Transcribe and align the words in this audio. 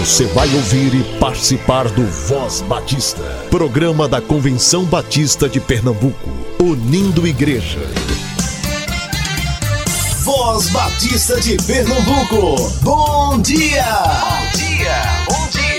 Você 0.00 0.24
vai 0.28 0.48
ouvir 0.54 0.94
e 0.94 1.18
participar 1.18 1.86
do 1.90 2.06
Voz 2.06 2.62
Batista, 2.62 3.22
programa 3.50 4.08
da 4.08 4.18
Convenção 4.18 4.82
Batista 4.86 5.46
de 5.46 5.60
Pernambuco, 5.60 6.30
unindo 6.58 7.26
igreja. 7.26 7.80
Voz 10.20 10.70
Batista 10.70 11.38
de 11.38 11.58
Pernambuco, 11.66 12.56
bom 12.82 13.42
dia! 13.42 13.84
Bom 13.84 14.58
dia, 14.58 15.02
bom 15.28 15.50
dia! 15.50 15.70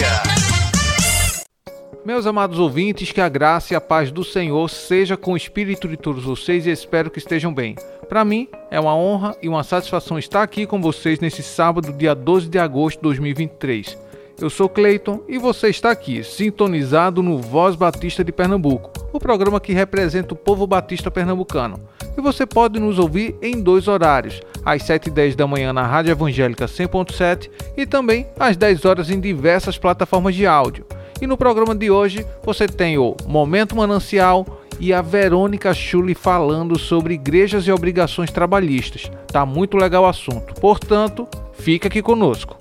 Meus 2.05 2.27
amados 2.27 2.59
ouvintes, 2.59 3.11
que 3.11 3.21
a 3.21 3.27
graça 3.27 3.73
e 3.73 3.75
a 3.75 3.81
paz 3.81 4.11
do 4.11 4.23
Senhor 4.23 4.69
seja 4.69 5.17
com 5.17 5.33
o 5.33 5.37
espírito 5.37 5.87
de 5.87 5.97
todos 5.97 6.23
vocês 6.23 6.67
e 6.67 6.69
espero 6.69 7.09
que 7.09 7.17
estejam 7.17 7.51
bem. 7.51 7.75
Para 8.07 8.23
mim, 8.23 8.47
é 8.69 8.79
uma 8.79 8.95
honra 8.95 9.35
e 9.41 9.49
uma 9.49 9.63
satisfação 9.63 10.19
estar 10.19 10.43
aqui 10.43 10.67
com 10.67 10.79
vocês 10.79 11.19
nesse 11.19 11.41
sábado, 11.41 11.91
dia 11.91 12.13
12 12.13 12.49
de 12.49 12.59
agosto 12.59 12.97
de 12.97 13.03
2023. 13.03 14.10
Eu 14.41 14.49
sou 14.49 14.67
Cleiton 14.67 15.21
e 15.27 15.37
você 15.37 15.69
está 15.69 15.91
aqui, 15.91 16.23
sintonizado 16.23 17.21
no 17.21 17.37
Voz 17.37 17.75
Batista 17.75 18.23
de 18.23 18.31
Pernambuco, 18.31 18.91
o 19.13 19.19
programa 19.19 19.59
que 19.59 19.71
representa 19.71 20.33
o 20.33 20.37
povo 20.37 20.65
batista 20.65 21.11
pernambucano. 21.11 21.79
E 22.17 22.21
você 22.21 22.43
pode 22.43 22.79
nos 22.79 22.97
ouvir 22.97 23.35
em 23.39 23.61
dois 23.61 23.87
horários, 23.87 24.41
às 24.65 24.81
7h10 24.81 25.35
da 25.35 25.45
manhã 25.45 25.71
na 25.71 25.85
Rádio 25.85 26.11
Evangélica 26.11 26.65
100.7 26.65 27.51
e 27.77 27.85
também 27.85 28.25
às 28.39 28.57
10 28.57 28.83
horas 28.83 29.11
em 29.11 29.19
diversas 29.19 29.77
plataformas 29.77 30.33
de 30.33 30.47
áudio. 30.47 30.87
E 31.21 31.27
no 31.27 31.37
programa 31.37 31.75
de 31.75 31.91
hoje 31.91 32.25
você 32.43 32.67
tem 32.67 32.97
o 32.97 33.15
Momento 33.27 33.75
Manancial, 33.75 34.57
e 34.79 34.91
a 34.91 35.01
Verônica 35.03 35.71
Schulli 35.75 36.15
falando 36.15 36.79
sobre 36.79 37.13
igrejas 37.13 37.67
e 37.67 37.71
obrigações 37.71 38.31
trabalhistas. 38.31 39.11
Tá 39.27 39.45
muito 39.45 39.77
legal 39.77 40.05
o 40.05 40.07
assunto. 40.07 40.55
Portanto, 40.59 41.27
fica 41.53 41.87
aqui 41.87 42.01
conosco. 42.01 42.57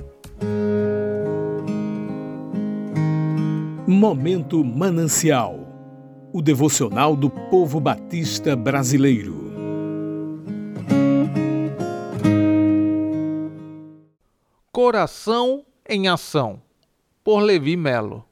Momento 3.92 4.64
Manancial. 4.64 5.66
O 6.32 6.40
devocional 6.40 7.16
do 7.16 7.28
povo 7.28 7.80
batista 7.80 8.54
brasileiro. 8.54 9.50
Coração 14.70 15.64
em 15.88 16.06
ação. 16.06 16.62
Por 17.24 17.40
Levi 17.40 17.76
Melo. 17.76 18.24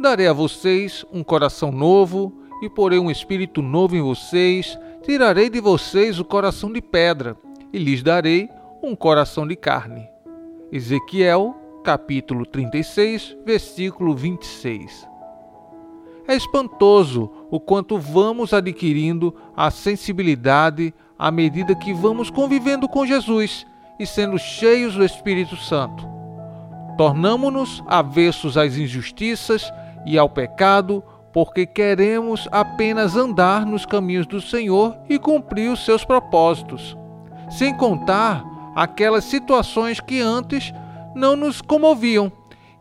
Darei 0.00 0.28
a 0.28 0.32
vocês 0.32 1.04
um 1.12 1.22
coração 1.22 1.70
novo 1.70 2.32
e 2.62 2.70
porei 2.70 2.98
um 2.98 3.10
espírito 3.10 3.60
novo 3.60 3.94
em 3.96 4.00
vocês. 4.00 4.78
Tirarei 5.02 5.50
de 5.50 5.60
vocês 5.60 6.18
o 6.18 6.24
coração 6.24 6.72
de 6.72 6.80
pedra 6.80 7.36
e 7.70 7.78
lhes 7.78 8.02
darei 8.02 8.48
um 8.82 8.96
coração 8.96 9.46
de 9.46 9.56
carne. 9.56 10.08
Ezequiel, 10.72 11.59
capítulo 11.82 12.44
36, 12.44 13.36
versículo 13.44 14.14
26. 14.14 15.08
É 16.28 16.34
espantoso 16.34 17.30
o 17.50 17.58
quanto 17.58 17.98
vamos 17.98 18.52
adquirindo 18.52 19.34
a 19.56 19.70
sensibilidade 19.70 20.94
à 21.18 21.30
medida 21.30 21.74
que 21.74 21.92
vamos 21.92 22.30
convivendo 22.30 22.88
com 22.88 23.06
Jesus 23.06 23.66
e 23.98 24.06
sendo 24.06 24.38
cheios 24.38 24.94
do 24.94 25.04
Espírito 25.04 25.56
Santo. 25.56 26.08
Tornamo-nos 26.96 27.82
avessos 27.86 28.56
às 28.56 28.76
injustiças 28.76 29.72
e 30.06 30.18
ao 30.18 30.28
pecado, 30.28 31.02
porque 31.32 31.66
queremos 31.66 32.48
apenas 32.52 33.16
andar 33.16 33.64
nos 33.64 33.86
caminhos 33.86 34.26
do 34.26 34.40
Senhor 34.40 34.96
e 35.08 35.18
cumprir 35.18 35.70
os 35.70 35.84
seus 35.84 36.04
propósitos, 36.04 36.96
sem 37.50 37.74
contar 37.74 38.44
aquelas 38.74 39.24
situações 39.24 40.00
que 40.00 40.20
antes 40.20 40.72
não 41.14 41.36
nos 41.36 41.60
comoviam 41.60 42.30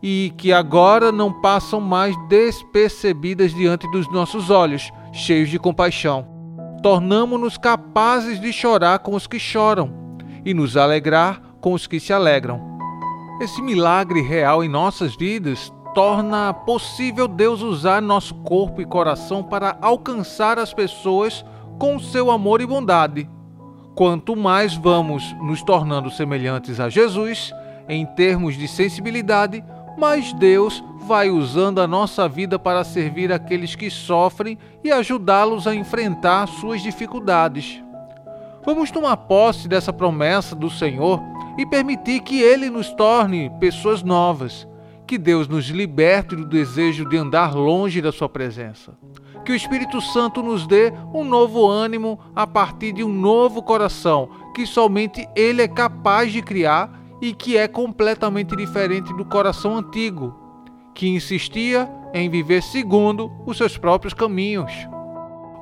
e 0.01 0.33
que 0.37 0.53
agora 0.53 1.11
não 1.11 1.41
passam 1.41 1.81
mais 1.81 2.15
despercebidas 2.27 3.53
diante 3.53 3.89
dos 3.91 4.09
nossos 4.11 4.49
olhos, 4.49 4.91
cheios 5.11 5.49
de 5.49 5.59
compaixão. 5.59 6.25
Tornamo-nos 6.81 7.57
capazes 7.57 8.39
de 8.39 8.53
chorar 8.53 8.99
com 8.99 9.13
os 9.13 9.27
que 9.27 9.39
choram 9.39 9.91
e 10.45 10.53
nos 10.53 10.77
alegrar 10.77 11.41
com 11.59 11.73
os 11.73 11.85
que 11.85 11.99
se 11.99 12.13
alegram. 12.13 12.61
Esse 13.41 13.61
milagre 13.61 14.21
real 14.21 14.63
em 14.63 14.69
nossas 14.69 15.15
vidas 15.15 15.71
torna 15.93 16.53
possível 16.53 17.27
Deus 17.27 17.61
usar 17.61 18.01
nosso 18.01 18.35
corpo 18.35 18.81
e 18.81 18.85
coração 18.85 19.43
para 19.43 19.77
alcançar 19.81 20.57
as 20.57 20.73
pessoas 20.73 21.43
com 21.77 21.99
seu 21.99 22.29
amor 22.31 22.61
e 22.61 22.65
bondade. 22.65 23.29
Quanto 23.95 24.35
mais 24.35 24.75
vamos 24.75 25.35
nos 25.41 25.61
tornando 25.63 26.09
semelhantes 26.09 26.79
a 26.79 26.89
Jesus, 26.89 27.53
em 27.89 28.05
termos 28.05 28.55
de 28.55 28.67
sensibilidade, 28.67 29.63
mais 29.97 30.31
Deus 30.33 30.83
vai 31.07 31.31
usando 31.31 31.81
a 31.81 31.87
nossa 31.87 32.29
vida 32.29 32.59
para 32.59 32.83
servir 32.83 33.33
aqueles 33.33 33.75
que 33.75 33.89
sofrem 33.89 34.57
e 34.83 34.91
ajudá-los 34.91 35.65
a 35.65 35.73
enfrentar 35.73 36.47
suas 36.47 36.81
dificuldades. 36.81 37.83
Vamos 38.63 38.91
tomar 38.91 39.17
posse 39.17 39.67
dessa 39.67 39.91
promessa 39.91 40.55
do 40.55 40.69
Senhor 40.69 41.19
e 41.57 41.65
permitir 41.65 42.21
que 42.21 42.39
Ele 42.39 42.69
nos 42.69 42.91
torne 42.93 43.51
pessoas 43.59 44.03
novas 44.03 44.67
que 45.07 45.17
Deus 45.17 45.47
nos 45.47 45.65
liberte 45.69 46.35
do 46.35 46.45
desejo 46.45 47.09
de 47.09 47.17
andar 47.17 47.55
longe 47.55 47.99
da 47.99 48.11
Sua 48.11 48.29
presença. 48.29 48.93
Que 49.43 49.51
o 49.51 49.55
Espírito 49.55 49.99
Santo 49.99 50.43
nos 50.43 50.67
dê 50.67 50.93
um 51.11 51.23
novo 51.23 51.67
ânimo 51.67 52.19
a 52.35 52.45
partir 52.45 52.91
de 52.91 53.03
um 53.03 53.11
novo 53.11 53.63
coração 53.63 54.29
que 54.53 54.67
somente 54.67 55.27
Ele 55.35 55.63
é 55.63 55.67
capaz 55.67 56.31
de 56.31 56.43
criar 56.43 56.98
e 57.21 57.33
que 57.33 57.57
é 57.57 57.67
completamente 57.67 58.55
diferente 58.55 59.13
do 59.13 59.25
coração 59.25 59.77
antigo, 59.77 60.35
que 60.93 61.07
insistia 61.07 61.89
em 62.13 62.29
viver 62.29 62.63
segundo 62.63 63.31
os 63.45 63.57
seus 63.57 63.77
próprios 63.77 64.13
caminhos. 64.13 64.71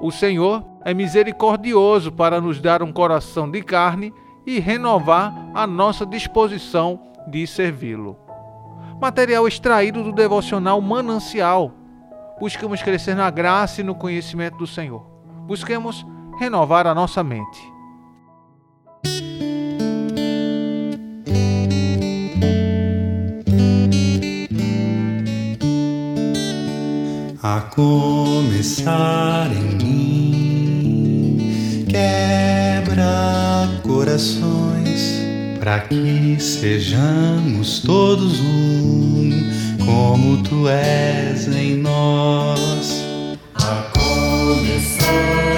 O 0.01 0.11
Senhor 0.11 0.63
é 0.85 0.93
misericordioso 0.93 2.11
para 2.11 2.39
nos 2.39 2.61
dar 2.61 2.81
um 2.83 2.91
coração 2.91 3.49
de 3.49 3.61
carne 3.61 4.13
e 4.45 4.59
renovar 4.59 5.33
a 5.53 5.67
nossa 5.67 6.05
disposição 6.05 6.99
de 7.27 7.45
servi-lo 7.45 8.27
material 8.99 9.47
extraído 9.47 10.03
do 10.03 10.11
devocional 10.11 10.81
Manancial. 10.81 11.71
Buscamos 12.39 12.81
crescer 12.81 13.15
na 13.15 13.29
graça 13.29 13.81
e 13.81 13.83
no 13.83 13.95
conhecimento 13.95 14.57
do 14.57 14.67
Senhor. 14.67 15.05
Busquemos 15.45 16.05
renovar 16.39 16.85
a 16.87 16.93
nossa 16.93 17.23
mente. 17.23 17.76
A 27.49 27.61
começar 27.61 29.49
em 29.53 29.77
mim, 29.81 31.37
quebra 31.87 33.69
corações 33.83 35.21
para 35.57 35.79
que 35.79 36.35
sejamos 36.41 37.79
todos 37.79 38.41
um, 38.41 39.31
como 39.85 40.43
tu 40.43 40.67
és 40.67 41.47
em 41.47 41.77
nós. 41.77 43.01
A 43.55 43.91
começar. 43.97 45.56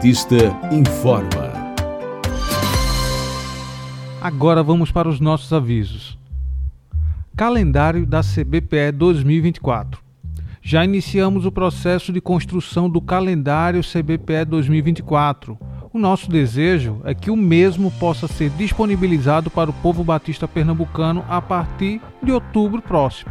Batista 0.00 0.36
informa. 0.72 1.52
Agora 4.18 4.62
vamos 4.62 4.90
para 4.90 5.10
os 5.10 5.20
nossos 5.20 5.52
avisos. 5.52 6.18
Calendário 7.36 8.06
da 8.06 8.22
CBPE 8.22 8.92
2024. 8.94 10.00
Já 10.62 10.86
iniciamos 10.86 11.44
o 11.44 11.52
processo 11.52 12.14
de 12.14 12.20
construção 12.22 12.88
do 12.88 12.98
calendário 13.02 13.82
CBPE 13.82 14.46
2024. 14.48 15.58
O 15.92 15.98
nosso 15.98 16.30
desejo 16.30 17.02
é 17.04 17.14
que 17.14 17.30
o 17.30 17.36
mesmo 17.36 17.90
possa 17.90 18.26
ser 18.26 18.48
disponibilizado 18.52 19.50
para 19.50 19.68
o 19.68 19.74
povo 19.82 20.02
batista 20.02 20.48
pernambucano 20.48 21.26
a 21.28 21.42
partir 21.42 22.00
de 22.22 22.32
outubro 22.32 22.80
próximo. 22.80 23.30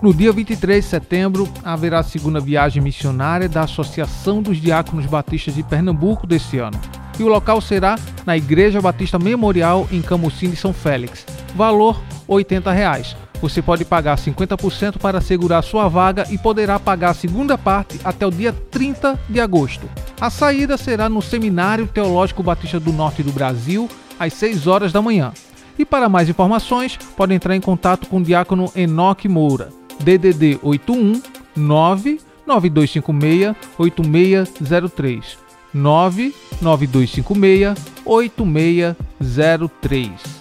No 0.01 0.13
dia 0.13 0.33
23 0.33 0.83
de 0.83 0.89
setembro, 0.89 1.47
haverá 1.63 1.99
a 1.99 2.03
segunda 2.03 2.41
viagem 2.41 2.83
missionária 2.83 3.47
da 3.47 3.61
Associação 3.61 4.41
dos 4.41 4.57
Diáconos 4.57 5.05
Batistas 5.05 5.55
de 5.55 5.63
Pernambuco 5.63 6.27
desse 6.27 6.59
ano. 6.59 6.77
E 7.17 7.23
o 7.23 7.29
local 7.29 7.61
será 7.61 7.95
na 8.25 8.35
Igreja 8.35 8.81
Batista 8.81 9.17
Memorial 9.17 9.87
em 9.91 10.01
Camusim 10.01 10.53
São 10.55 10.73
Félix. 10.73 11.25
Valor 11.55 11.99
80 12.27 12.71
reais. 12.71 13.15
Você 13.41 13.61
pode 13.61 13.83
pagar 13.83 14.17
50% 14.17 14.99
para 14.99 15.17
assegurar 15.17 15.63
sua 15.63 15.89
vaga 15.89 16.25
e 16.29 16.37
poderá 16.37 16.79
pagar 16.79 17.09
a 17.09 17.13
segunda 17.13 17.57
parte 17.57 17.99
até 18.03 18.25
o 18.25 18.31
dia 18.31 18.53
30 18.71 19.19
de 19.29 19.41
agosto. 19.41 19.89
A 20.21 20.29
saída 20.29 20.77
será 20.77 21.09
no 21.09 21.21
Seminário 21.21 21.85
Teológico 21.85 22.41
Batista 22.41 22.79
do 22.79 22.93
Norte 22.93 23.21
do 23.21 23.33
Brasil, 23.33 23.89
às 24.17 24.31
6 24.33 24.67
horas 24.67 24.93
da 24.93 25.01
manhã. 25.01 25.33
E 25.77 25.83
para 25.83 26.07
mais 26.07 26.29
informações, 26.29 26.97
pode 27.17 27.33
entrar 27.33 27.53
em 27.53 27.61
contato 27.61 28.07
com 28.07 28.19
o 28.19 28.23
diácono 28.23 28.71
Enoque 28.75 29.27
Moura, 29.27 29.69
DDD 29.99 30.59
81 30.63 31.21
99256 31.55 33.55
8603 33.77 35.37
99256 35.73 37.77
8603 38.05 40.32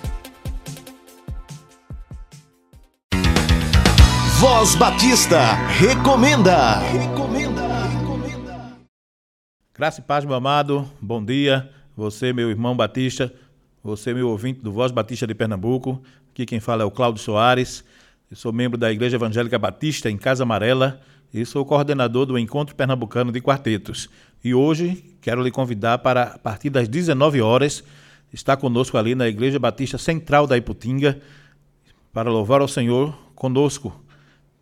Voz 4.42 4.74
Batista 4.74 5.54
recomenda. 5.68 6.80
Recomenda. 6.80 7.86
Recomenda. 7.86 8.76
Graça 9.72 10.00
e 10.00 10.02
paz, 10.02 10.24
meu 10.24 10.34
amado. 10.34 10.84
Bom 11.00 11.24
dia. 11.24 11.70
Você, 11.96 12.32
meu 12.32 12.50
irmão 12.50 12.76
Batista. 12.76 13.32
Você, 13.84 14.12
meu 14.12 14.28
ouvinte 14.28 14.60
do 14.60 14.72
Voz 14.72 14.90
Batista 14.90 15.28
de 15.28 15.34
Pernambuco. 15.36 16.02
Aqui 16.32 16.44
quem 16.44 16.58
fala 16.58 16.82
é 16.82 16.84
o 16.84 16.90
Cláudio 16.90 17.22
Soares. 17.22 17.84
Eu 18.28 18.36
sou 18.36 18.52
membro 18.52 18.76
da 18.76 18.90
Igreja 18.90 19.14
Evangélica 19.14 19.56
Batista 19.60 20.10
em 20.10 20.18
Casa 20.18 20.42
Amarela 20.42 21.00
e 21.32 21.46
sou 21.46 21.64
coordenador 21.64 22.26
do 22.26 22.36
Encontro 22.36 22.74
Pernambucano 22.74 23.30
de 23.30 23.40
Quartetos. 23.40 24.10
E 24.42 24.52
hoje 24.52 25.04
quero 25.20 25.40
lhe 25.40 25.52
convidar 25.52 25.98
para, 25.98 26.24
a 26.24 26.38
partir 26.40 26.68
das 26.68 26.88
19 26.88 27.40
horas, 27.40 27.84
estar 28.32 28.56
conosco 28.56 28.98
ali 28.98 29.14
na 29.14 29.28
Igreja 29.28 29.60
Batista 29.60 29.98
Central 29.98 30.48
da 30.48 30.56
Iputinga 30.56 31.20
para 32.12 32.28
louvar 32.28 32.60
ao 32.60 32.66
Senhor 32.66 33.16
conosco 33.36 34.01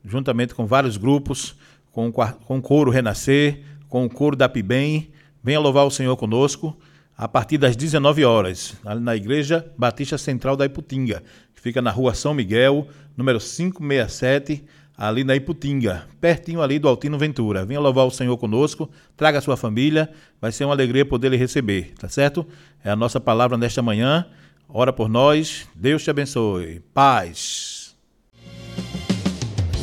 juntamente 0.05 0.55
com 0.55 0.67
vários 0.67 0.97
grupos, 0.97 1.57
com, 1.91 2.13
com 2.13 2.59
o 2.59 2.63
coro 2.63 2.91
Renascer, 2.91 3.63
com 3.89 4.05
o 4.05 4.11
coro 4.11 4.37
da 4.37 4.49
Pibem. 4.49 5.11
Venha 5.43 5.61
louvar 5.61 5.87
o 5.87 5.91
Senhor 5.91 6.17
conosco 6.17 6.77
a 7.21 7.29
partir 7.29 7.59
das 7.59 7.77
19 7.77 8.25
horas, 8.25 8.75
na 9.03 9.15
Igreja 9.15 9.71
Batista 9.77 10.17
Central 10.17 10.57
da 10.57 10.65
Iputinga, 10.65 11.23
que 11.55 11.61
fica 11.61 11.83
na 11.83 11.91
rua 11.91 12.15
São 12.15 12.33
Miguel, 12.33 12.89
número 13.15 13.39
567, 13.39 14.65
ali 14.97 15.23
na 15.23 15.37
Iputinga, 15.37 16.07
pertinho 16.19 16.63
ali 16.63 16.79
do 16.79 16.89
Altino 16.89 17.19
Ventura. 17.19 17.67
Venha 17.67 17.79
louvar 17.79 18.07
o 18.07 18.11
Senhor 18.11 18.39
conosco, 18.39 18.89
traga 19.19 19.37
a 19.37 19.43
sua 19.43 19.59
família, 19.59 20.11
vai 20.41 20.51
ser 20.51 20.65
uma 20.65 20.73
alegria 20.73 21.05
poder 21.05 21.29
lhe 21.29 21.37
receber, 21.37 21.93
tá 21.99 22.09
certo? 22.09 22.47
É 22.83 22.91
a 22.91 22.97
nossa 22.97 23.21
palavra 23.21 23.59
nesta 23.59 23.83
manhã. 23.83 24.25
Ora 24.67 24.91
por 24.91 25.07
nós, 25.07 25.69
Deus 25.75 26.03
te 26.03 26.09
abençoe. 26.09 26.81
Paz. 26.95 27.80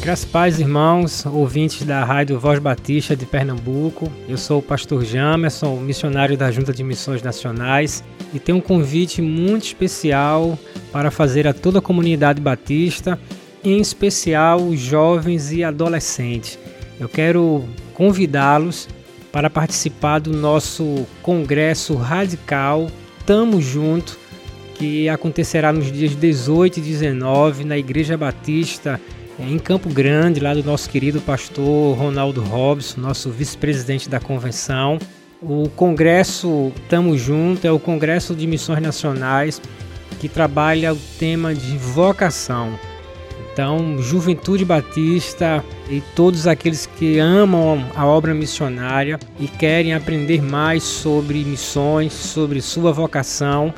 Graças 0.07 0.24
paz, 0.24 0.57
irmãos, 0.57 1.25
ouvintes 1.25 1.83
da 1.83 2.02
Rádio 2.02 2.40
Voz 2.40 2.59
Batista 2.59 3.14
de 3.14 3.26
Pernambuco. 3.26 4.09
Eu 4.26 4.37
sou 4.37 4.59
o 4.59 4.64
pastor 4.64 5.04
Jamerson, 5.04 5.76
missionário 5.81 6.37
da 6.37 6.49
Junta 6.49 6.71
de 6.71 6.81
Missões 6.81 7.21
Nacionais, 7.21 8.02
e 8.33 8.40
tenho 8.40 8.59
um 8.59 8.61
convite 8.61 9.21
muito 9.21 9.66
especial 9.66 10.57
para 10.94 11.11
fazer 11.11 11.45
a 11.45 11.54
toda 11.54 11.80
a 11.80 11.81
comunidade 11.81 12.40
batista, 12.40 13.19
em 13.61 13.81
especial 13.81 14.61
os 14.61 14.80
jovens 14.80 15.52
e 15.52 15.61
adolescentes. 15.61 16.57
Eu 16.97 17.09
quero 17.09 17.66
convidá-los 17.94 18.87
para 19.30 19.49
participar 19.49 20.19
do 20.19 20.31
nosso 20.31 21.06
congresso 21.21 21.95
radical 21.95 22.90
Tamo 23.26 23.61
Junto, 23.61 24.18
que 24.76 25.09
acontecerá 25.09 25.73
nos 25.73 25.92
dias 25.92 26.16
18 26.16 26.78
e 26.78 26.81
19 26.81 27.66
na 27.66 27.78
Igreja 27.78 28.16
Batista 28.16 29.02
em 29.39 29.59
Campo 29.59 29.89
Grande, 29.89 30.39
lá 30.39 30.53
do 30.53 30.63
nosso 30.63 30.89
querido 30.89 31.21
pastor 31.21 31.97
Ronaldo 31.97 32.41
Robson, 32.41 33.01
nosso 33.01 33.29
vice-presidente 33.29 34.09
da 34.09 34.19
convenção. 34.19 34.97
O 35.41 35.69
congresso 35.69 36.71
Tamo 36.89 37.17
Junto 37.17 37.65
é 37.65 37.71
o 37.71 37.79
Congresso 37.79 38.35
de 38.35 38.47
Missões 38.47 38.81
Nacionais 38.81 39.61
que 40.19 40.27
trabalha 40.27 40.94
o 40.94 40.99
tema 41.19 41.53
de 41.53 41.77
vocação. 41.77 42.77
Então, 43.51 43.99
Juventude 43.99 44.63
Batista 44.65 45.63
e 45.89 46.01
todos 46.15 46.45
aqueles 46.45 46.85
que 46.85 47.17
amam 47.19 47.83
a 47.95 48.06
obra 48.06 48.33
missionária 48.33 49.19
e 49.39 49.47
querem 49.47 49.94
aprender 49.94 50.41
mais 50.41 50.83
sobre 50.83 51.44
missões, 51.44 52.13
sobre 52.13 52.61
sua 52.61 52.91
vocação, 52.91 53.73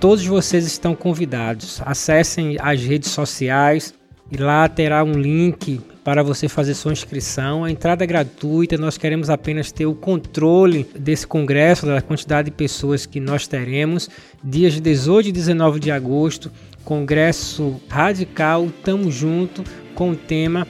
todos 0.00 0.24
vocês 0.26 0.66
estão 0.66 0.94
convidados. 0.94 1.82
Acessem 1.84 2.56
as 2.60 2.80
redes 2.82 3.10
sociais, 3.10 3.92
e 4.30 4.36
lá 4.36 4.68
terá 4.68 5.02
um 5.02 5.12
link 5.12 5.80
para 6.04 6.22
você 6.22 6.48
fazer 6.48 6.74
sua 6.74 6.92
inscrição. 6.92 7.64
A 7.64 7.70
entrada 7.70 8.04
é 8.04 8.06
gratuita, 8.06 8.76
nós 8.76 8.96
queremos 8.96 9.30
apenas 9.30 9.72
ter 9.72 9.86
o 9.86 9.94
controle 9.94 10.88
desse 10.98 11.26
congresso, 11.26 11.86
da 11.86 12.00
quantidade 12.00 12.50
de 12.50 12.56
pessoas 12.56 13.06
que 13.06 13.20
nós 13.20 13.46
teremos. 13.46 14.08
Dias 14.42 14.80
18 14.80 15.28
e 15.28 15.32
19 15.32 15.80
de 15.80 15.90
agosto, 15.90 16.50
congresso 16.84 17.80
radical, 17.88 18.68
tamo 18.82 19.10
junto 19.10 19.62
com 19.94 20.10
o 20.10 20.16
tema 20.16 20.66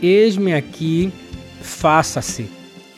Eis-me 0.00 0.54
aqui, 0.54 1.12
faça-se. 1.60 2.48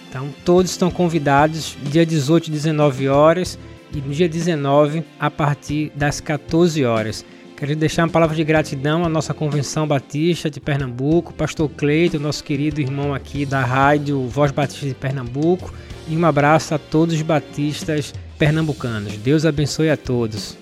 Então 0.09 0.29
todos 0.45 0.71
estão 0.71 0.91
convidados, 0.91 1.77
dia 1.83 2.05
18 2.05 2.49
e 2.49 2.51
19 2.51 3.09
horas 3.09 3.59
e 3.95 4.01
dia 4.01 4.29
19 4.29 5.03
a 5.19 5.31
partir 5.31 5.91
das 5.95 6.21
14 6.21 6.85
horas. 6.85 7.25
Quero 7.61 7.77
deixar 7.77 8.05
uma 8.05 8.09
palavra 8.09 8.35
de 8.35 8.43
gratidão 8.43 9.05
à 9.05 9.09
nossa 9.11 9.35
Convenção 9.35 9.87
Batista 9.87 10.49
de 10.49 10.59
Pernambuco, 10.59 11.35
Pastor 11.35 11.69
Cleito, 11.69 12.19
nosso 12.19 12.43
querido 12.43 12.81
irmão 12.81 13.13
aqui 13.13 13.45
da 13.45 13.63
rádio 13.63 14.27
Voz 14.27 14.51
Batista 14.51 14.87
de 14.87 14.95
Pernambuco, 14.95 15.71
e 16.09 16.17
um 16.17 16.25
abraço 16.25 16.75
a 16.75 16.79
todos 16.79 17.15
os 17.15 17.21
batistas 17.21 18.15
pernambucanos. 18.39 19.15
Deus 19.19 19.45
abençoe 19.45 19.91
a 19.91 19.97
todos. 19.99 20.57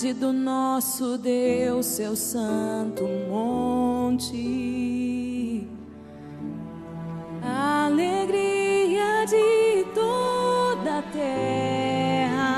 Cidade 0.00 0.14
do 0.14 0.32
nosso 0.32 1.18
Deus, 1.18 1.84
seu 1.84 2.16
santo 2.16 3.04
monte. 3.28 4.38
Alegria 7.42 9.26
de 9.26 9.84
toda 9.94 10.98
a 10.98 11.02
terra. 11.02 12.48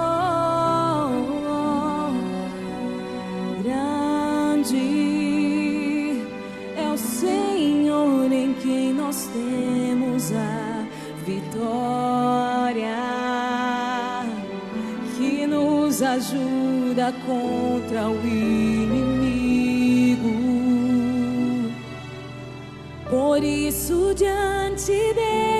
oh. 1.49 2.13
Grande 3.65 4.87
é 6.77 6.89
o 6.93 6.97
Senhor 6.97 8.31
em 8.33 8.55
quem 8.55 8.95
nós 8.95 9.29
temos 9.33 10.31
a 10.33 10.87
vitória, 11.25 13.10
ajuda 16.03 17.13
contra 17.27 18.09
o 18.09 18.17
inimigo. 18.27 19.21
Por 23.09 23.43
isso, 23.43 24.15
diante 24.15 24.93
dele 25.15 25.60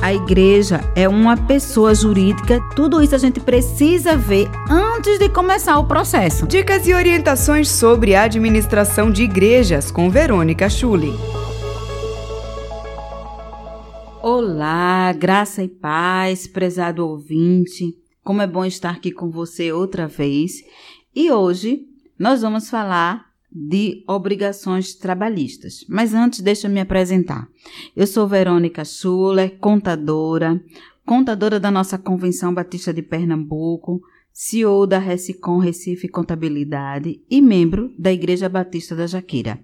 A 0.00 0.14
igreja 0.14 0.80
é 0.94 1.08
uma 1.08 1.36
pessoa 1.36 1.92
jurídica. 1.92 2.60
Tudo 2.76 3.02
isso 3.02 3.16
a 3.16 3.18
gente 3.18 3.40
precisa 3.40 4.16
ver 4.16 4.48
antes 4.70 5.18
de 5.18 5.28
começar 5.28 5.76
o 5.76 5.88
processo. 5.88 6.46
Dicas 6.46 6.86
e 6.86 6.94
orientações 6.94 7.68
sobre 7.68 8.14
a 8.14 8.22
administração 8.22 9.10
de 9.10 9.24
igrejas 9.24 9.90
com 9.90 10.08
Verônica 10.08 10.70
Schulli. 10.70 11.12
Olá, 14.22 15.12
graça 15.12 15.64
e 15.64 15.68
paz, 15.68 16.46
prezado 16.46 17.04
ouvinte. 17.04 17.92
Como 18.22 18.40
é 18.40 18.46
bom 18.46 18.64
estar 18.64 18.90
aqui 18.90 19.10
com 19.10 19.30
você 19.30 19.72
outra 19.72 20.06
vez. 20.06 20.62
E 21.12 21.32
hoje 21.32 21.80
nós 22.16 22.40
vamos 22.40 22.70
falar 22.70 23.27
de 23.50 24.04
obrigações 24.06 24.94
trabalhistas. 24.94 25.84
Mas 25.88 26.14
antes, 26.14 26.40
deixa 26.40 26.66
eu 26.66 26.70
me 26.70 26.80
apresentar. 26.80 27.48
Eu 27.96 28.06
sou 28.06 28.28
Verônica 28.28 28.84
Schuller, 28.84 29.58
contadora, 29.58 30.62
contadora 31.04 31.58
da 31.58 31.70
nossa 31.70 31.96
Convenção 31.96 32.52
Batista 32.52 32.92
de 32.92 33.02
Pernambuco, 33.02 34.00
CEO 34.32 34.86
da 34.86 34.98
Recicom 34.98 35.58
Recife 35.58 36.06
Contabilidade 36.06 37.20
e 37.28 37.40
membro 37.40 37.92
da 37.98 38.12
Igreja 38.12 38.48
Batista 38.48 38.94
da 38.94 39.06
Jaqueira. 39.06 39.58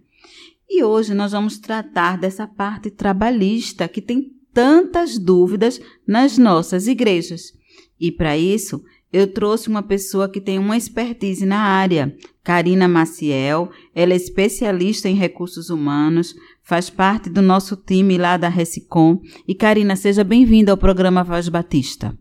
E 0.69 0.83
hoje 0.83 1.14
nós 1.14 1.33
vamos 1.33 1.59
tratar 1.59 2.19
dessa 2.19 2.47
parte 2.47 2.91
trabalhista 2.91 3.87
que 3.87 4.00
tem 4.00 4.33
tantas 4.53 5.19
dúvidas 5.19 5.81
nas 6.07 6.38
nossas 6.38 6.87
igrejas. 6.87 7.53
E 8.00 8.11
para 8.11 8.37
isso, 8.37 8.83
eu 9.14 9.28
trouxe 9.33 9.68
uma 9.68 9.80
pessoa 9.80 10.28
que 10.28 10.40
tem 10.40 10.59
uma 10.59 10.76
expertise 10.76 11.47
na 11.47 11.61
área, 11.61 12.12
Karina 12.42 12.88
Maciel. 12.88 13.71
Ela 13.94 14.12
é 14.12 14.16
especialista 14.16 15.09
em 15.09 15.14
recursos 15.14 15.71
humanos, 15.71 16.35
faz 16.64 16.90
parte 16.90 17.30
do 17.30 17.40
nosso 17.40 17.76
time 17.76 18.18
lá 18.18 18.37
da 18.37 18.49
Recicom. 18.49 19.21
E 19.47 19.54
Karina, 19.54 19.94
seja 19.94 20.25
bem-vinda 20.25 20.73
ao 20.73 20.76
programa 20.76 21.23
Voz 21.23 21.49
Batista. 21.49 22.12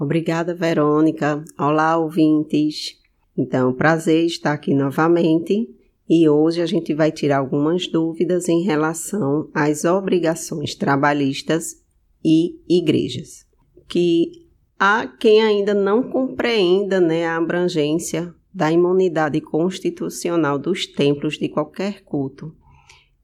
Obrigada, 0.00 0.54
Verônica. 0.54 1.44
Olá, 1.58 1.96
ouvintes. 1.96 2.94
Então, 3.36 3.72
prazer 3.72 4.24
estar 4.26 4.52
aqui 4.52 4.72
novamente. 4.72 5.68
E 6.08 6.28
hoje 6.28 6.62
a 6.62 6.66
gente 6.66 6.94
vai 6.94 7.10
tirar 7.10 7.38
algumas 7.38 7.88
dúvidas 7.88 8.48
em 8.48 8.62
relação 8.62 9.50
às 9.52 9.84
obrigações 9.84 10.76
trabalhistas 10.76 11.82
e 12.24 12.60
igrejas, 12.68 13.44
que 13.88 14.49
há 14.82 15.06
quem 15.06 15.42
ainda 15.42 15.74
não 15.74 16.02
compreenda 16.02 16.98
né, 16.98 17.26
a 17.26 17.36
abrangência 17.36 18.34
da 18.52 18.72
imunidade 18.72 19.38
constitucional 19.38 20.58
dos 20.58 20.86
templos 20.86 21.38
de 21.38 21.50
qualquer 21.50 22.02
culto 22.02 22.56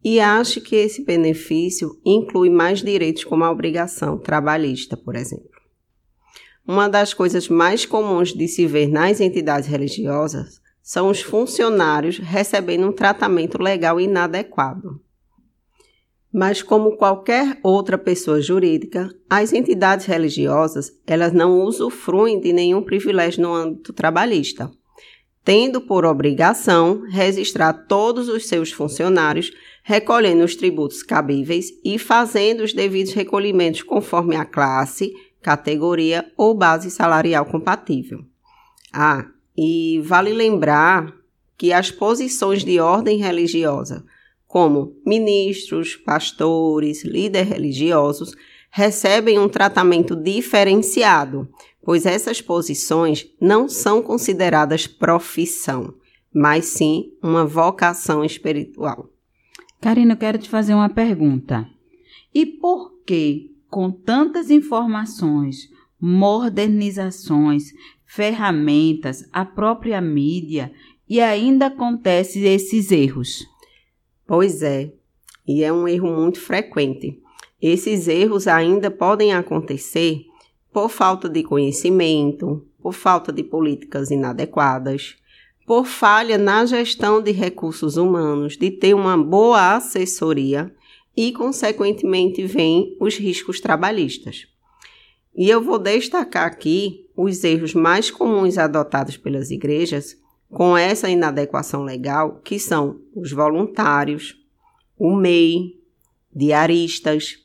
e 0.05 0.21
ache 0.21 0.61
que 0.61 0.77
esse 0.77 1.03
benefício 1.03 1.99
inclui 2.05 2.51
mais 2.51 2.83
direitos 2.83 3.25
como 3.25 3.43
a 3.43 3.51
obrigação 3.51 4.19
trabalhista, 4.19 4.99
por 4.99 5.17
exemplo. 5.17 5.57
Uma 6.69 6.89
das 6.89 7.15
coisas 7.15 7.49
mais 7.49 7.87
comuns 7.87 8.35
de 8.35 8.47
se 8.47 8.67
ver 8.67 8.89
nas 8.89 9.19
entidades 9.19 9.67
religiosas 9.67 10.61
são 10.83 11.09
os 11.09 11.23
funcionários 11.23 12.19
recebendo 12.19 12.87
um 12.87 12.93
tratamento 12.93 13.61
legal 13.61 13.99
inadequado. 13.99 15.01
Mas 16.33 16.63
como 16.63 16.97
qualquer 16.97 17.59
outra 17.63 17.97
pessoa 17.97 18.41
jurídica, 18.41 19.09
as 19.29 19.53
entidades 19.53 20.07
religiosas, 20.07 20.93
elas 21.07 21.33
não 21.33 21.63
usufruem 21.63 22.41
de 22.41 22.53
nenhum 22.53 22.83
privilégio 22.83 23.43
no 23.43 23.55
âmbito 23.55 23.93
trabalhista, 23.93 24.71
tendo 25.45 25.81
por 25.81 26.05
obrigação 26.05 27.03
registrar 27.09 27.73
todos 27.73 28.29
os 28.29 28.47
seus 28.49 28.73
funcionários, 28.73 29.53
recolhendo 29.83 30.45
os 30.45 30.57
tributos 30.57 31.03
cabíveis 31.03 31.69
e 31.85 31.99
fazendo 31.99 32.65
os 32.65 32.73
devidos 32.73 33.13
recolhimentos 33.13 33.83
conforme 33.83 34.35
a 34.35 34.45
classe, 34.45 35.15
categoria 35.41 36.31
ou 36.37 36.53
base 36.53 36.91
salarial 36.91 37.47
compatível. 37.47 38.25
Ah, 38.93 39.27
e 39.57 40.01
vale 40.05 40.33
lembrar 40.33 41.15
que 41.57 41.73
as 41.73 41.91
posições 41.91 42.65
de 42.65 42.81
ordem 42.81 43.19
religiosa, 43.19 44.05
como 44.47 44.97
ministros, 45.05 45.97
pastores, 45.97 47.05
líderes 47.05 47.49
religiosos, 47.49 48.35
recebem 48.71 49.39
um 49.39 49.49
tratamento 49.49 50.15
diferenciado, 50.15 51.49
pois 51.83 52.07
essas 52.07 52.41
posições 52.41 53.27
não 53.41 53.69
são 53.69 54.03
consideradas 54.03 54.87
profissão, 54.87 55.95
mas 56.33 56.67
sim 56.67 57.13
uma 57.23 57.45
vocação 57.47 58.25
espiritual. 58.25 59.09
Karina, 59.81 60.13
eu 60.13 60.17
quero 60.17 60.39
te 60.39 60.49
fazer 60.49 60.75
uma 60.75 60.89
pergunta. 60.89 61.69
E 62.35 62.45
por 62.45 62.93
que 63.07 63.57
com 63.71 63.91
tantas 63.91 64.51
informações, 64.51 65.71
modernizações, 66.01 67.73
ferramentas, 68.05 69.29
a 69.33 69.45
própria 69.45 70.01
mídia 70.01 70.73
e 71.09 71.21
ainda 71.21 71.67
acontecem 71.67 72.45
esses 72.45 72.91
erros? 72.91 73.47
Pois 74.27 74.63
é, 74.63 74.93
e 75.47 75.63
é 75.63 75.73
um 75.73 75.87
erro 75.87 76.09
muito 76.09 76.41
frequente. 76.41 77.23
Esses 77.63 78.09
erros 78.09 78.49
ainda 78.49 78.91
podem 78.91 79.33
acontecer 79.33 80.27
por 80.73 80.91
falta 80.91 81.29
de 81.29 81.43
conhecimento, 81.43 82.67
por 82.83 82.93
falta 82.93 83.33
de 83.33 83.43
políticas 83.43 84.11
inadequadas, 84.11 85.17
por 85.67 85.87
falha 85.87 86.37
na 86.37 86.67
gestão 86.67 87.23
de 87.23 87.33
recursos 87.33 87.97
humanos, 87.97 88.57
de 88.57 88.71
ter 88.71 88.95
uma 88.95 89.17
boa 89.17 89.77
assessoria 89.77 90.75
e, 91.17 91.33
consequentemente, 91.33 92.45
vêm 92.45 92.97
os 93.01 93.17
riscos 93.17 93.61
trabalhistas. 93.61 94.47
E 95.35 95.49
eu 95.49 95.63
vou 95.63 95.79
destacar 95.79 96.47
aqui 96.47 97.07
os 97.17 97.43
erros 97.45 97.75
mais 97.75 98.11
comuns 98.11 98.59
adotados 98.59 99.17
pelas 99.17 99.51
igrejas 99.51 100.17
com 100.51 100.77
essa 100.77 101.09
inadequação 101.09 101.83
legal, 101.83 102.41
que 102.45 102.59
são 102.59 103.01
os 103.15 103.33
voluntários, 103.33 104.35
o 104.99 105.15
MEI, 105.15 105.81
diaristas, 106.35 107.39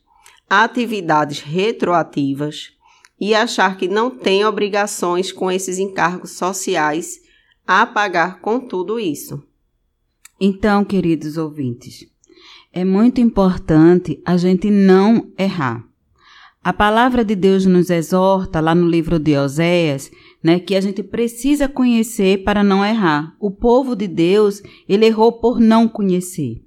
atividades 0.50 1.40
retroativas 1.40 2.74
e 3.20 3.34
achar 3.34 3.78
que 3.78 3.88
não 3.88 4.10
tem 4.10 4.44
obrigações 4.46 5.32
com 5.32 5.52
esses 5.52 5.78
encargos 5.78 6.32
sociais 6.32 7.22
a 7.66 7.86
pagar 7.86 8.42
com 8.42 8.60
tudo 8.60 9.00
isso. 9.00 9.42
Então, 10.40 10.84
queridos 10.84 11.38
ouvintes, 11.38 12.06
é 12.74 12.84
muito 12.84 13.22
importante 13.22 14.22
a 14.26 14.38
gente 14.38 14.70
não 14.70 15.32
errar. 15.38 15.86
A 16.64 16.74
palavra 16.74 17.24
de 17.24 17.36
Deus 17.36 17.66
nos 17.66 17.90
exorta 17.90 18.60
lá 18.60 18.76
no 18.76 18.88
livro 18.88 19.20
de 19.20 19.38
Oséias, 19.38 20.12
né, 20.44 20.60
que 20.60 20.76
a 20.76 20.82
gente 20.82 21.04
precisa 21.04 21.68
conhecer 21.68 22.44
para 22.44 22.64
não 22.64 22.84
errar. 22.84 23.36
O 23.40 23.52
povo 23.52 23.96
de 23.96 24.08
Deus, 24.08 24.62
ele 24.88 25.06
errou 25.06 25.34
por 25.34 25.60
não 25.60 25.88
conhecer. 25.88 26.62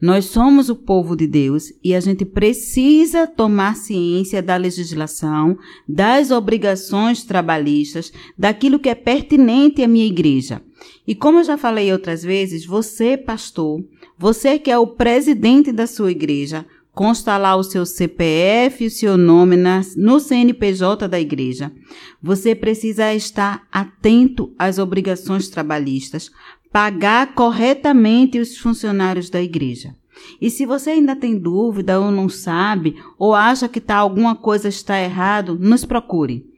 Nós 0.00 0.26
somos 0.26 0.68
o 0.68 0.74
povo 0.74 1.16
de 1.16 1.26
Deus 1.26 1.72
e 1.82 1.94
a 1.94 2.00
gente 2.00 2.24
precisa 2.24 3.26
tomar 3.26 3.76
ciência 3.76 4.42
da 4.42 4.56
legislação, 4.56 5.56
das 5.88 6.30
obrigações 6.30 7.22
trabalhistas, 7.22 8.12
daquilo 8.36 8.78
que 8.78 8.88
é 8.88 8.94
pertinente 8.94 9.82
à 9.82 9.88
minha 9.88 10.06
igreja. 10.06 10.62
E 11.06 11.14
como 11.14 11.38
eu 11.38 11.44
já 11.44 11.56
falei 11.56 11.92
outras 11.92 12.22
vezes, 12.22 12.64
você, 12.64 13.16
pastor, 13.16 13.84
você 14.18 14.58
que 14.58 14.70
é 14.70 14.78
o 14.78 14.86
presidente 14.86 15.72
da 15.72 15.86
sua 15.86 16.10
igreja, 16.10 16.66
consta 16.94 17.36
lá 17.36 17.56
o 17.56 17.62
seu 17.62 17.86
CPF 17.86 18.84
e 18.84 18.86
o 18.86 18.90
seu 18.90 19.16
nome 19.16 19.56
na, 19.56 19.80
no 19.96 20.20
CNPJ 20.20 21.08
da 21.08 21.20
igreja. 21.20 21.72
Você 22.22 22.54
precisa 22.54 23.14
estar 23.14 23.66
atento 23.70 24.52
às 24.58 24.78
obrigações 24.78 25.48
trabalhistas, 25.48 26.30
pagar 26.72 27.34
corretamente 27.34 28.38
os 28.38 28.56
funcionários 28.56 29.30
da 29.30 29.42
igreja. 29.42 29.94
E 30.40 30.50
se 30.50 30.66
você 30.66 30.90
ainda 30.90 31.16
tem 31.16 31.38
dúvida 31.38 31.98
ou 31.98 32.10
não 32.10 32.28
sabe, 32.28 32.96
ou 33.18 33.34
acha 33.34 33.68
que 33.68 33.80
tá, 33.80 33.96
alguma 33.96 34.34
coisa 34.34 34.68
está 34.68 35.00
errado, 35.00 35.58
nos 35.58 35.84
procure. 35.84 36.49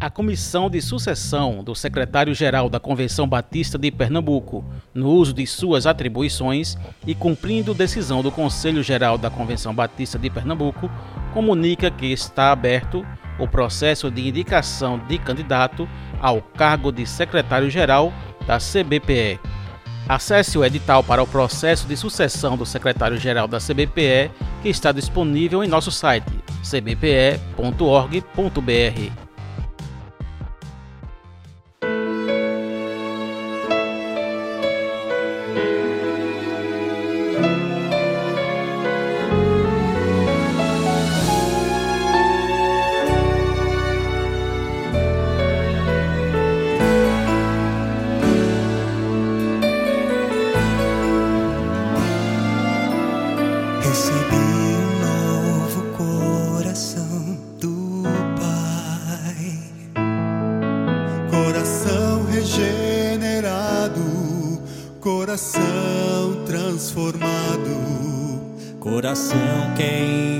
A 0.00 0.08
comissão 0.08 0.70
de 0.70 0.80
sucessão 0.80 1.62
do 1.62 1.74
secretário-geral 1.74 2.70
da 2.70 2.80
Convenção 2.80 3.28
Batista 3.28 3.76
de 3.76 3.90
Pernambuco, 3.90 4.64
no 4.94 5.10
uso 5.10 5.34
de 5.34 5.46
suas 5.46 5.86
atribuições 5.86 6.78
e 7.06 7.14
cumprindo 7.14 7.74
decisão 7.74 8.22
do 8.22 8.32
Conselho 8.32 8.82
Geral 8.82 9.18
da 9.18 9.28
Convenção 9.28 9.74
Batista 9.74 10.18
de 10.18 10.30
Pernambuco, 10.30 10.90
comunica 11.34 11.90
que 11.90 12.06
está 12.06 12.52
aberto 12.52 13.06
o 13.38 13.46
processo 13.46 14.10
de 14.10 14.26
indicação 14.26 14.98
de 14.98 15.18
candidato 15.18 15.86
ao 16.20 16.40
cargo 16.40 16.90
de 16.90 17.06
secretário-geral 17.06 18.10
da 18.46 18.58
CBPE. 18.58 19.40
Acesse 20.08 20.58
o 20.58 20.64
edital 20.64 21.02
para 21.02 21.22
o 21.22 21.26
processo 21.26 21.86
de 21.86 21.96
sucessão 21.96 22.56
do 22.56 22.66
secretário-geral 22.66 23.48
da 23.48 23.58
CBPE, 23.58 24.30
que 24.62 24.68
está 24.68 24.92
disponível 24.92 25.64
em 25.64 25.68
nosso 25.68 25.90
site 25.90 26.30
cbpe.org.br. 26.62 27.64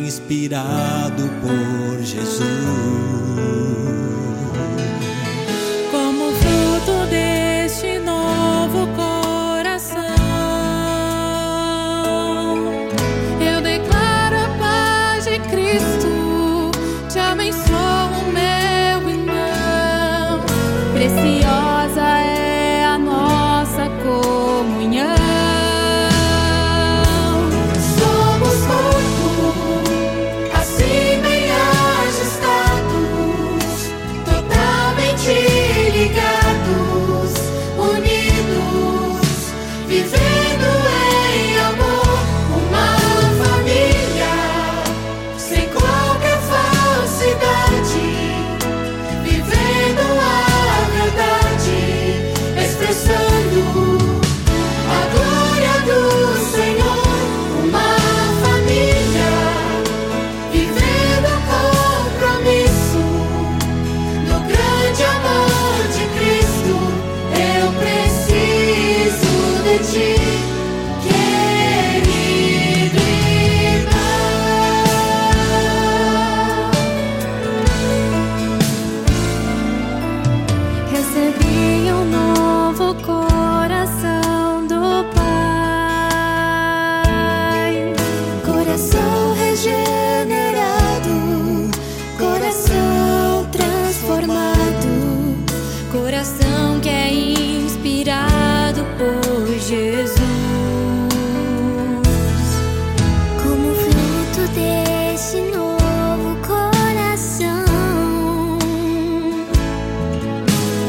inspirado 0.04 1.28
por 1.42 2.02
Jesus. 2.04 3.83
por 98.98 99.46
Jesus. 99.58 100.20
Como 103.42 103.74
fruto 103.74 104.52
desse 104.54 105.40
novo 105.52 106.36
coração, 106.46 107.64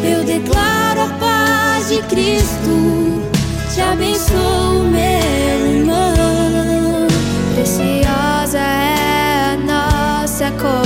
eu 0.03 0.23
declaro 0.23 1.01
a 1.01 1.09
paz 1.19 1.89
de 1.89 2.01
Cristo. 2.03 3.21
Te 3.73 3.81
abençoo, 3.81 4.83
meu 4.83 5.77
irmão. 5.77 7.07
Preciosa 7.55 8.59
é 8.59 9.53
a 9.53 9.57
nossa 9.57 10.51
cor. 10.51 10.84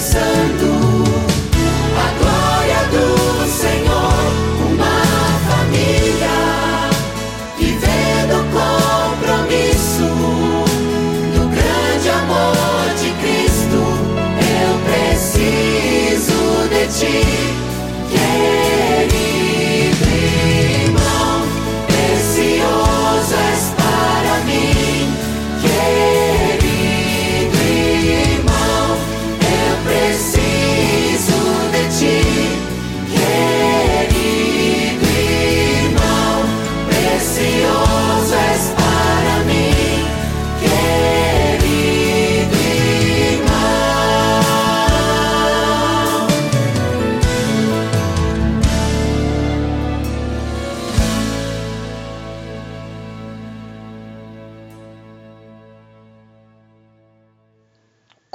santo. 0.00 1.29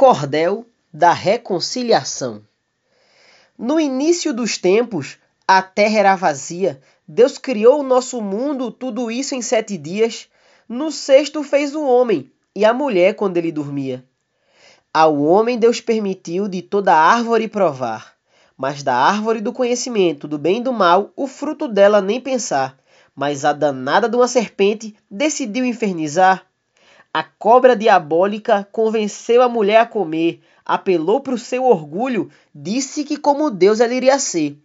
Cordel 0.08 0.68
da 0.94 1.14
Reconciliação. 1.14 2.44
No 3.58 3.80
início 3.80 4.32
dos 4.36 4.56
tempos, 4.56 5.18
a 5.48 5.64
terra 5.64 5.98
era 5.98 6.16
vazia. 6.16 6.80
Deus 7.08 7.40
criou 7.40 7.80
o 7.80 7.84
nosso 7.84 8.22
mundo, 8.22 8.70
tudo 8.70 9.10
isso 9.10 9.34
em 9.34 9.42
sete 9.42 9.80
dias. 9.80 10.30
No 10.70 10.92
sexto 10.92 11.42
fez 11.42 11.74
o 11.74 11.84
homem 11.84 12.32
e 12.56 12.64
a 12.64 12.72
mulher 12.72 13.16
quando 13.16 13.38
ele 13.38 13.52
dormia. 13.52 14.06
Ao 14.94 15.20
homem 15.20 15.58
Deus 15.58 15.82
permitiu 15.82 16.48
de 16.48 16.62
toda 16.62 16.94
árvore 16.94 17.48
provar, 17.48 18.14
mas 18.56 18.84
da 18.84 18.94
árvore 18.94 19.42
do 19.42 19.52
conhecimento 19.52 20.28
do 20.28 20.38
bem 20.38 20.60
e 20.60 20.64
do 20.64 20.72
mal, 20.72 21.12
o 21.16 21.26
fruto 21.26 21.68
dela 21.68 22.00
nem 22.00 22.22
pensar. 22.22 22.78
Mas 23.16 23.44
a 23.44 23.52
danada 23.52 24.08
de 24.08 24.16
uma 24.16 24.28
serpente 24.28 24.96
decidiu 25.10 25.66
infernizar 25.66 26.46
a 27.16 27.24
cobra 27.24 27.78
diabólica 27.78 28.68
convenceu 28.74 29.42
a 29.42 29.48
mulher 29.48 29.78
a 29.78 29.86
comer. 29.86 30.42
apelou 30.66 31.22
para 31.22 31.34
o 31.34 31.38
seu 31.38 31.64
orgulho, 31.64 32.30
disse 32.54 33.06
que 33.06 33.16
como 33.16 33.50
Deus 33.50 33.80
ela 33.80 33.94
iria 33.94 34.20
ser. 34.20 34.58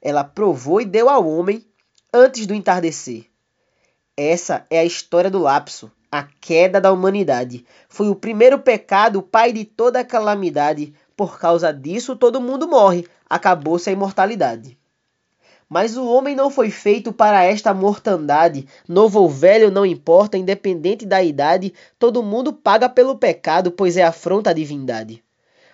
Ela 0.00 0.24
provou 0.24 0.80
e 0.80 0.84
deu 0.84 1.08
ao 1.08 1.24
homem 1.24 1.64
antes 2.12 2.44
do 2.44 2.56
entardecer. 2.56 3.26
Essa 4.16 4.66
é 4.68 4.80
a 4.80 4.84
história 4.84 5.30
do 5.30 5.38
lapso, 5.38 5.92
a 6.10 6.24
queda 6.24 6.80
da 6.80 6.92
humanidade. 6.92 7.64
Foi 7.88 8.08
o 8.08 8.16
primeiro 8.16 8.58
pecado, 8.58 9.20
o 9.20 9.22
pai 9.22 9.52
de 9.52 9.64
toda 9.64 10.00
a 10.00 10.04
calamidade. 10.04 10.92
Por 11.16 11.38
causa 11.38 11.72
disso, 11.72 12.16
todo 12.16 12.40
mundo 12.40 12.66
morre. 12.66 13.06
Acabou-se 13.30 13.88
a 13.88 13.92
imortalidade. 13.92 14.76
Mas 15.72 15.96
o 15.96 16.04
homem 16.04 16.36
não 16.36 16.50
foi 16.50 16.70
feito 16.70 17.14
para 17.14 17.44
esta 17.44 17.72
mortandade. 17.72 18.66
Novo 18.86 19.20
ou 19.20 19.30
velho 19.30 19.70
não 19.70 19.86
importa, 19.86 20.36
independente 20.36 21.06
da 21.06 21.22
idade, 21.22 21.72
todo 21.98 22.22
mundo 22.22 22.52
paga 22.52 22.90
pelo 22.90 23.16
pecado, 23.16 23.70
pois 23.70 23.96
é 23.96 24.02
afronta 24.02 24.50
à 24.50 24.52
divindade. 24.52 25.24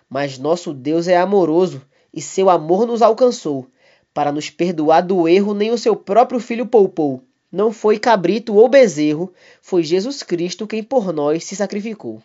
Mas 0.08 0.38
nosso 0.38 0.72
Deus 0.72 1.08
é 1.08 1.16
amoroso 1.16 1.82
e 2.14 2.20
seu 2.20 2.48
amor 2.48 2.87
nos 2.87 3.02
alcançou. 3.02 3.66
Para 4.14 4.30
nos 4.30 4.48
perdoar 4.48 5.00
do 5.00 5.26
erro, 5.26 5.52
nem 5.52 5.72
o 5.72 5.76
seu 5.76 5.96
próprio 5.96 6.38
filho 6.38 6.64
poupou. 6.64 7.20
Não 7.50 7.72
foi 7.72 7.98
cabrito 7.98 8.54
ou 8.54 8.68
bezerro, 8.68 9.32
foi 9.61 9.82
Jesus 9.82 10.22
Cristo 10.22 10.64
quem 10.64 10.80
por 10.80 11.12
nós 11.12 11.42
se 11.42 11.56
sacrificou. 11.56 12.22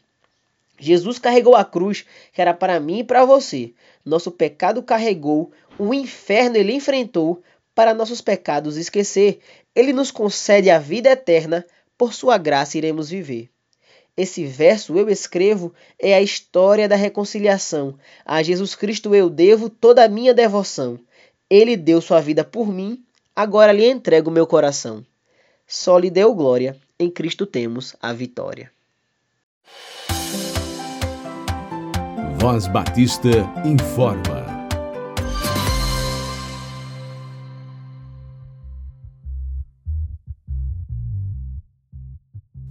Jesus 0.78 1.18
carregou 1.18 1.56
a 1.56 1.66
cruz, 1.66 2.06
que 2.34 2.40
era 2.42 2.54
para 2.54 2.80
mim 2.80 3.00
e 3.00 3.04
para 3.04 3.26
você. 3.26 3.74
Nosso 4.06 4.30
pecado 4.30 4.84
carregou, 4.84 5.52
o 5.80 5.94
inferno 5.94 6.58
ele 6.58 6.74
enfrentou, 6.74 7.42
para 7.76 7.94
nossos 7.94 8.22
pecados 8.22 8.78
esquecer, 8.78 9.40
ele 9.76 9.94
nos 9.94 10.12
concede 10.12 10.70
a 10.70 10.80
vida 10.80 11.10
eterna, 11.10 11.66
por 11.98 12.14
sua 12.14 12.38
graça 12.38 12.78
iremos 12.78 13.10
viver. 13.10 13.50
Esse 14.16 14.46
verso 14.46 14.96
eu 14.98 15.10
escrevo 15.10 15.74
é 15.98 16.14
a 16.14 16.22
história 16.22 16.88
da 16.88 16.96
reconciliação. 16.96 17.98
A 18.24 18.44
Jesus 18.44 18.76
Cristo 18.76 19.16
eu 19.16 19.30
devo 19.30 19.70
toda 19.70 20.04
a 20.04 20.08
minha 20.08 20.34
devoção. 20.34 21.00
Ele 21.50 21.76
deu 21.76 22.00
sua 22.00 22.22
vida 22.22 22.44
por 22.44 22.68
mim, 22.68 23.04
agora 23.36 23.72
lhe 23.72 23.90
entrego 23.90 24.30
meu 24.30 24.46
coração. 24.46 25.04
Só 25.66 25.98
lhe 25.98 26.12
deu 26.12 26.34
glória, 26.36 26.78
em 27.00 27.10
Cristo 27.10 27.46
temos 27.46 27.96
a 28.00 28.14
vitória. 28.14 28.72
Voz 32.38 32.68
Batista 32.68 33.30
informa. 33.66 34.43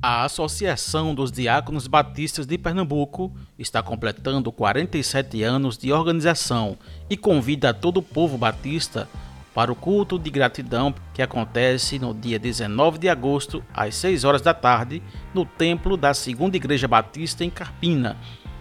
A 0.05 0.25
Associação 0.25 1.15
dos 1.15 1.31
Diáconos 1.31 1.87
Batistas 1.87 2.45
de 2.45 2.59
Pernambuco 2.59 3.33
está 3.57 3.81
completando 3.85 4.51
47 4.51 5.45
anos 5.45 5.79
de 5.79 5.93
organização 5.93 6.77
e 7.09 7.17
convida 7.17 7.73
todo 7.73 7.99
o 7.99 8.03
povo 8.03 8.37
batista 8.37 9.09
para 9.55 9.71
o 9.71 9.77
culto 9.77 10.19
de 10.19 10.29
gratidão 10.29 10.93
que 11.15 11.23
acontece 11.23 12.01
no 12.01 12.13
dia 12.13 12.37
19 12.37 12.99
de 12.99 13.09
agosto, 13.09 13.63
às 13.73 13.95
6 13.95 14.25
horas 14.25 14.43
da 14.43 14.53
tarde, 14.53 15.01
no 15.33 15.45
templo 15.45 15.97
da 15.97 16.13
Segunda 16.13 16.57
Igreja 16.57 16.89
Batista 16.89 17.45
em 17.45 17.51
Carpina, 17.51 18.17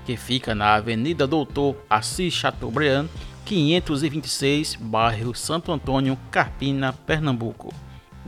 que 0.06 0.15
fica 0.15 0.54
na 0.54 0.75
Avenida 0.75 1.25
Doutor 1.25 1.75
Assis 1.89 2.36
Chateaubriand, 2.36 3.08
526, 3.45 4.75
bairro 4.75 5.34
Santo 5.34 5.71
Antônio, 5.71 6.15
Carpina, 6.30 6.93
Pernambuco. 6.93 7.73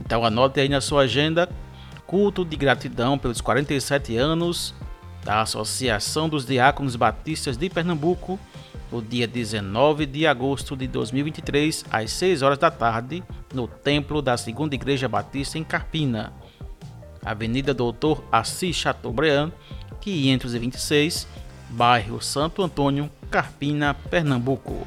Então 0.00 0.24
anote 0.24 0.58
aí 0.58 0.68
na 0.68 0.80
sua 0.80 1.02
agenda 1.02 1.48
culto 2.14 2.44
de 2.44 2.54
gratidão 2.54 3.18
pelos 3.18 3.40
47 3.40 4.16
anos 4.16 4.72
da 5.24 5.40
Associação 5.40 6.28
dos 6.28 6.46
Diáconos 6.46 6.94
Batistas 6.94 7.56
de 7.56 7.68
Pernambuco, 7.68 8.38
no 8.92 9.02
dia 9.02 9.26
19 9.26 10.06
de 10.06 10.24
agosto 10.24 10.76
de 10.76 10.86
2023, 10.86 11.84
às 11.90 12.12
6 12.12 12.42
horas 12.42 12.58
da 12.58 12.70
tarde, 12.70 13.20
no 13.52 13.66
Templo 13.66 14.22
da 14.22 14.36
Segunda 14.36 14.76
Igreja 14.76 15.08
Batista 15.08 15.58
em 15.58 15.64
Carpina, 15.64 16.32
Avenida 17.20 17.74
Doutor 17.74 18.22
Assis 18.30 18.76
Chateaubriand, 18.76 19.50
526, 20.00 21.26
bairro 21.70 22.22
Santo 22.22 22.62
Antônio, 22.62 23.10
Carpina, 23.28 23.92
Pernambuco. 23.92 24.86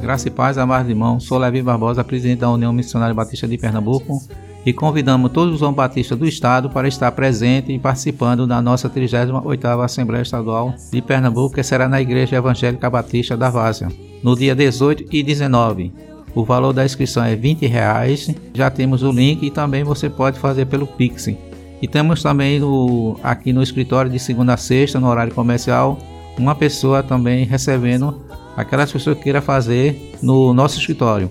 Graça 0.00 0.28
e 0.28 0.30
paz, 0.30 0.56
amados 0.56 0.88
irmãos. 0.88 1.24
Sou 1.24 1.36
Levi 1.36 1.60
Barbosa, 1.60 2.04
presidente 2.04 2.38
da 2.38 2.50
União 2.50 2.72
Missionária 2.72 3.12
Batista 3.12 3.48
de 3.48 3.58
Pernambuco, 3.58 4.22
e 4.64 4.72
convidamos 4.72 5.32
todos 5.32 5.56
os 5.56 5.62
homens 5.62 5.76
batistas 5.76 6.16
do 6.16 6.24
estado 6.24 6.70
para 6.70 6.86
estar 6.86 7.10
presente 7.10 7.72
e 7.72 7.80
participando 7.80 8.46
da 8.46 8.62
nossa 8.62 8.88
38ª 8.88 9.84
Assembleia 9.84 10.22
Estadual 10.22 10.74
de 10.92 11.02
Pernambuco, 11.02 11.56
que 11.56 11.64
será 11.64 11.88
na 11.88 12.00
Igreja 12.00 12.36
Evangélica 12.36 12.88
Batista 12.88 13.36
da 13.36 13.50
Várzea, 13.50 13.88
no 14.22 14.36
dia 14.36 14.54
18 14.54 15.06
e 15.10 15.20
19. 15.20 15.92
O 16.32 16.44
valor 16.44 16.72
da 16.72 16.84
inscrição 16.84 17.24
é 17.24 17.34
20 17.34 17.66
reais. 17.66 18.30
Já 18.54 18.70
temos 18.70 19.02
o 19.02 19.10
link 19.10 19.44
e 19.44 19.50
também 19.50 19.82
você 19.82 20.08
pode 20.08 20.38
fazer 20.38 20.66
pelo 20.66 20.86
Pix. 20.86 21.26
E 21.26 21.88
temos 21.88 22.22
também 22.22 22.60
no, 22.60 23.18
aqui 23.20 23.52
no 23.52 23.64
escritório 23.64 24.08
de 24.08 24.20
segunda 24.20 24.54
a 24.54 24.56
sexta, 24.56 25.00
no 25.00 25.08
horário 25.08 25.34
comercial, 25.34 25.98
uma 26.38 26.54
pessoa 26.54 27.02
também 27.02 27.44
recebendo 27.44 28.22
aquelas 28.56 28.92
pessoas 28.92 29.16
que 29.16 29.24
queiram 29.24 29.42
fazer 29.42 30.18
no 30.22 30.52
nosso 30.52 30.78
escritório. 30.78 31.30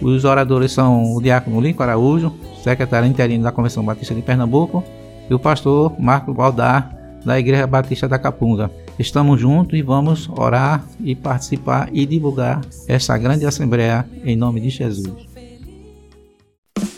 Os 0.00 0.24
oradores 0.24 0.72
são 0.72 1.14
o 1.14 1.20
diácono 1.20 1.60
Lincoln 1.60 1.82
Araújo, 1.82 2.32
secretário 2.62 3.08
interino 3.08 3.44
da 3.44 3.52
Convenção 3.52 3.84
Batista 3.84 4.14
de 4.14 4.22
Pernambuco, 4.22 4.82
e 5.28 5.34
o 5.34 5.38
pastor 5.38 5.94
Marco 6.00 6.32
Baldar, 6.32 6.96
da 7.24 7.38
Igreja 7.38 7.66
Batista 7.66 8.08
da 8.08 8.18
Capunga. 8.18 8.70
Estamos 8.98 9.40
juntos 9.40 9.78
e 9.78 9.82
vamos 9.82 10.28
orar 10.28 10.84
e 11.00 11.14
participar 11.14 11.88
e 11.92 12.04
divulgar 12.04 12.60
essa 12.88 13.16
grande 13.16 13.46
assembleia 13.46 14.06
em 14.24 14.36
nome 14.36 14.60
de 14.60 14.70
Jesus. 14.70 15.30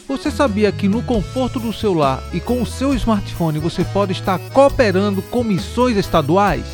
Você 0.09 0.31
sabia 0.31 0.71
que 0.71 0.89
no 0.89 1.03
conforto 1.03 1.59
do 1.59 1.73
seu 1.73 1.95
lar 1.95 2.23
e 2.33 2.41
com 2.41 2.61
o 2.61 2.67
seu 2.67 2.95
smartphone 2.95 3.59
você 3.59 3.85
pode 3.85 4.13
estar 4.13 4.39
cooperando 4.51 5.23
com 5.23 5.43
missões 5.43 5.97
estaduais? 5.97 6.65